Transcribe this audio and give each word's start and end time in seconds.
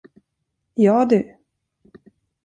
Ja, 0.83 0.95
du! 1.05 1.19